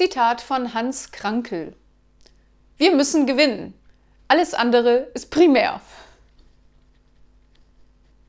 Zitat 0.00 0.40
von 0.40 0.72
Hans 0.72 1.12
Krankel. 1.12 1.76
Wir 2.78 2.96
müssen 2.96 3.26
gewinnen. 3.26 3.74
Alles 4.28 4.54
andere 4.54 5.10
ist 5.12 5.30
primär. 5.30 5.82